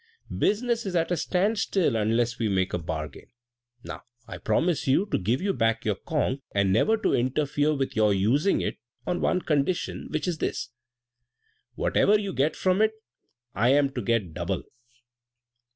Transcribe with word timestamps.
Business 0.35 0.87
is 0.87 0.95
at 0.95 1.11
a 1.11 1.15
stand 1.15 1.59
still 1.59 1.95
unless 1.95 2.39
we 2.39 2.49
make 2.49 2.73
a 2.73 2.79
bargain. 2.79 3.27
Now, 3.83 4.01
I 4.27 4.39
promise 4.39 4.85
to 4.85 5.05
give 5.05 5.43
you 5.43 5.53
back 5.53 5.85
your 5.85 5.93
conch, 5.93 6.41
and 6.55 6.73
never 6.73 6.97
to 6.97 7.13
interfere 7.13 7.75
with 7.75 7.95
your 7.95 8.11
using 8.11 8.61
it, 8.61 8.79
on 9.05 9.21
one 9.21 9.41
condition, 9.43 10.07
which 10.09 10.27
is 10.27 10.39
this, 10.39 10.71
whatever 11.75 12.19
you 12.19 12.33
get 12.33 12.55
from 12.55 12.81
it, 12.81 12.93
I 13.53 13.73
am 13.73 13.91
to 13.93 14.01
get 14.01 14.33
double." 14.33 14.63